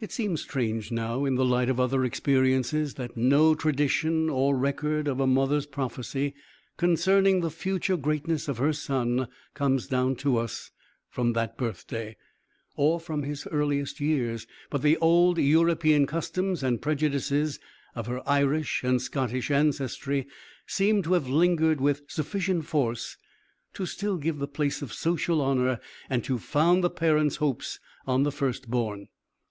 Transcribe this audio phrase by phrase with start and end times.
[0.00, 5.06] It seems strange now, in the light of other experiences, that no tradition or record
[5.06, 6.34] of a mother's prophecy
[6.76, 10.72] concerning the future greatness of her son comes down to us
[11.08, 12.16] from that birthday,
[12.76, 14.44] or from his earliest years.
[14.70, 17.60] But the old European customs and prejudices
[17.94, 20.26] of her Irish and Scottish ancestry
[20.66, 23.18] seem to have lingered with sufficient force
[23.74, 25.78] to still give the place of social honor
[26.10, 29.06] and to found the parent's hopes on the first born.